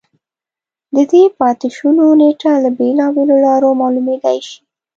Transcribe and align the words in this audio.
د 0.95 0.97
دې 1.11 1.23
پاتې 1.37 1.67
شونو 1.75 2.05
نېټه 2.19 2.51
له 2.63 2.69
بېلابېلو 2.77 3.35
لارو 3.45 3.69
معلومېدای 3.81 4.37
شي 4.47 4.57